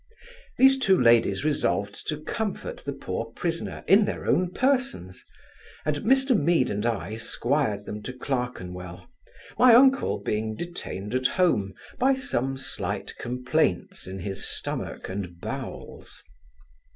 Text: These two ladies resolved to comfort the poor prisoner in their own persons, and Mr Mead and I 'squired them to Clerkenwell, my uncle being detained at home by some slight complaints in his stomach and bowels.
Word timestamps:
These 0.57 0.79
two 0.79 0.99
ladies 0.99 1.45
resolved 1.45 2.07
to 2.07 2.17
comfort 2.19 2.77
the 2.77 2.91
poor 2.91 3.25
prisoner 3.25 3.83
in 3.87 4.05
their 4.05 4.25
own 4.25 4.49
persons, 4.51 5.23
and 5.85 5.97
Mr 5.97 6.35
Mead 6.35 6.71
and 6.71 6.83
I 6.87 7.17
'squired 7.17 7.85
them 7.85 8.01
to 8.01 8.13
Clerkenwell, 8.13 9.07
my 9.59 9.75
uncle 9.75 10.17
being 10.17 10.55
detained 10.55 11.13
at 11.13 11.27
home 11.27 11.75
by 11.99 12.15
some 12.15 12.57
slight 12.57 13.15
complaints 13.19 14.07
in 14.07 14.17
his 14.17 14.43
stomach 14.43 15.07
and 15.07 15.39
bowels. 15.39 16.23